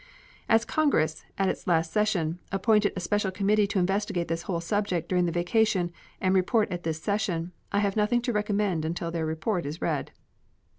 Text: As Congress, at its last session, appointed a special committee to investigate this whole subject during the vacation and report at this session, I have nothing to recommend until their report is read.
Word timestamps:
As 0.49 0.65
Congress, 0.65 1.25
at 1.37 1.47
its 1.47 1.67
last 1.67 1.93
session, 1.93 2.39
appointed 2.51 2.91
a 2.95 2.99
special 2.99 3.29
committee 3.29 3.67
to 3.67 3.77
investigate 3.77 4.29
this 4.29 4.41
whole 4.49 4.59
subject 4.59 5.07
during 5.07 5.27
the 5.27 5.31
vacation 5.31 5.91
and 6.19 6.33
report 6.33 6.71
at 6.71 6.81
this 6.81 6.99
session, 6.99 7.51
I 7.71 7.81
have 7.81 7.95
nothing 7.95 8.23
to 8.23 8.33
recommend 8.33 8.83
until 8.83 9.11
their 9.11 9.27
report 9.27 9.63
is 9.63 9.79
read. 9.79 10.11